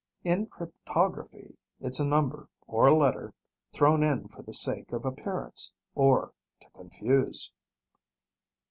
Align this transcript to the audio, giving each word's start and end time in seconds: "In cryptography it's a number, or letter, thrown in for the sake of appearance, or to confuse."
"In 0.23 0.47
cryptography 0.47 1.59
it's 1.79 1.99
a 1.99 2.07
number, 2.07 2.49
or 2.65 2.91
letter, 2.91 3.35
thrown 3.71 4.01
in 4.01 4.27
for 4.29 4.41
the 4.41 4.51
sake 4.51 4.91
of 4.91 5.05
appearance, 5.05 5.75
or 5.93 6.33
to 6.61 6.69
confuse." 6.71 7.51